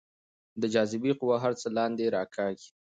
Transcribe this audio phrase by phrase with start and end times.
[0.61, 2.69] د جاذبې قوه هر څه لاندې راکاږي.